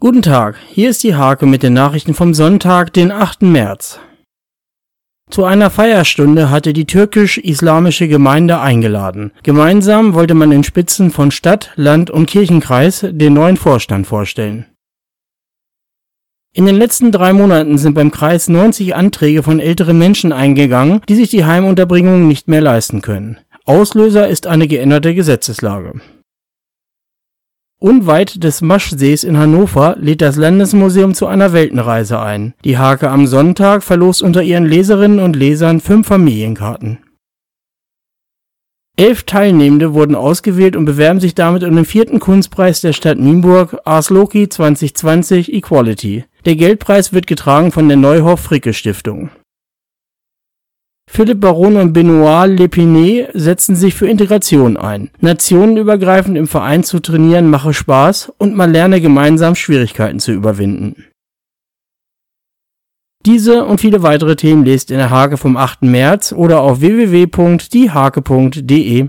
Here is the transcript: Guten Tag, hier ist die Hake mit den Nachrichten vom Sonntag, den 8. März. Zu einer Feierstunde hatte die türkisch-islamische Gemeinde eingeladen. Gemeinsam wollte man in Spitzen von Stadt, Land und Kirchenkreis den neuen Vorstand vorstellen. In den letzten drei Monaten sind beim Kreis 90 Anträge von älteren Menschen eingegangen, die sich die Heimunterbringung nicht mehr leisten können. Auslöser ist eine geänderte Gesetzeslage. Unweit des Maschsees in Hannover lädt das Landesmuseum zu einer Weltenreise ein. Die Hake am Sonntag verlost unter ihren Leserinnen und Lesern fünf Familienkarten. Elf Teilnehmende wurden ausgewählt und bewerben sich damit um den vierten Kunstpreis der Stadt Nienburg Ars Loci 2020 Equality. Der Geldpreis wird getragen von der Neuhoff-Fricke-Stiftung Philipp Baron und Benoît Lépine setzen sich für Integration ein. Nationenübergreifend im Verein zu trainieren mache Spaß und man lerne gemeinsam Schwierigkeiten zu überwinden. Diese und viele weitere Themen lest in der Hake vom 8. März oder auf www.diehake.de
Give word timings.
Guten 0.00 0.22
Tag, 0.22 0.54
hier 0.68 0.90
ist 0.90 1.02
die 1.02 1.16
Hake 1.16 1.44
mit 1.44 1.64
den 1.64 1.72
Nachrichten 1.72 2.14
vom 2.14 2.32
Sonntag, 2.32 2.92
den 2.92 3.10
8. 3.10 3.42
März. 3.42 3.98
Zu 5.28 5.42
einer 5.42 5.70
Feierstunde 5.70 6.50
hatte 6.50 6.72
die 6.72 6.84
türkisch-islamische 6.84 8.06
Gemeinde 8.06 8.60
eingeladen. 8.60 9.32
Gemeinsam 9.42 10.14
wollte 10.14 10.34
man 10.34 10.52
in 10.52 10.62
Spitzen 10.62 11.10
von 11.10 11.32
Stadt, 11.32 11.72
Land 11.74 12.10
und 12.10 12.26
Kirchenkreis 12.26 13.04
den 13.10 13.32
neuen 13.32 13.56
Vorstand 13.56 14.06
vorstellen. 14.06 14.66
In 16.54 16.66
den 16.66 16.76
letzten 16.76 17.10
drei 17.10 17.32
Monaten 17.32 17.76
sind 17.76 17.94
beim 17.94 18.12
Kreis 18.12 18.48
90 18.48 18.94
Anträge 18.94 19.42
von 19.42 19.58
älteren 19.58 19.98
Menschen 19.98 20.30
eingegangen, 20.30 21.00
die 21.08 21.16
sich 21.16 21.30
die 21.30 21.44
Heimunterbringung 21.44 22.28
nicht 22.28 22.46
mehr 22.46 22.60
leisten 22.60 23.02
können. 23.02 23.38
Auslöser 23.64 24.28
ist 24.28 24.46
eine 24.46 24.68
geänderte 24.68 25.12
Gesetzeslage. 25.16 26.00
Unweit 27.80 28.42
des 28.42 28.60
Maschsees 28.60 29.22
in 29.22 29.38
Hannover 29.38 29.94
lädt 30.00 30.20
das 30.20 30.34
Landesmuseum 30.34 31.14
zu 31.14 31.28
einer 31.28 31.52
Weltenreise 31.52 32.18
ein. 32.18 32.54
Die 32.64 32.76
Hake 32.76 33.08
am 33.08 33.28
Sonntag 33.28 33.84
verlost 33.84 34.20
unter 34.20 34.42
ihren 34.42 34.66
Leserinnen 34.66 35.20
und 35.20 35.36
Lesern 35.36 35.78
fünf 35.78 36.08
Familienkarten. 36.08 36.98
Elf 38.96 39.22
Teilnehmende 39.22 39.94
wurden 39.94 40.16
ausgewählt 40.16 40.74
und 40.74 40.86
bewerben 40.86 41.20
sich 41.20 41.36
damit 41.36 41.62
um 41.62 41.76
den 41.76 41.84
vierten 41.84 42.18
Kunstpreis 42.18 42.80
der 42.80 42.92
Stadt 42.92 43.20
Nienburg 43.20 43.76
Ars 43.84 44.10
Loci 44.10 44.48
2020 44.48 45.52
Equality. 45.52 46.24
Der 46.46 46.56
Geldpreis 46.56 47.12
wird 47.12 47.28
getragen 47.28 47.70
von 47.70 47.86
der 47.86 47.96
Neuhoff-Fricke-Stiftung 47.96 49.30
Philipp 51.10 51.40
Baron 51.40 51.76
und 51.76 51.96
Benoît 51.96 52.46
Lépine 52.46 53.28
setzen 53.32 53.74
sich 53.74 53.94
für 53.94 54.06
Integration 54.06 54.76
ein. 54.76 55.08
Nationenübergreifend 55.20 56.36
im 56.36 56.46
Verein 56.46 56.84
zu 56.84 57.00
trainieren 57.00 57.48
mache 57.48 57.72
Spaß 57.72 58.34
und 58.36 58.54
man 58.54 58.70
lerne 58.70 59.00
gemeinsam 59.00 59.54
Schwierigkeiten 59.54 60.20
zu 60.20 60.32
überwinden. 60.32 61.06
Diese 63.24 63.64
und 63.64 63.80
viele 63.80 64.02
weitere 64.02 64.36
Themen 64.36 64.64
lest 64.64 64.90
in 64.90 64.98
der 64.98 65.08
Hake 65.10 65.38
vom 65.38 65.56
8. 65.56 65.82
März 65.82 66.32
oder 66.32 66.60
auf 66.60 66.80
www.diehake.de 66.80 69.06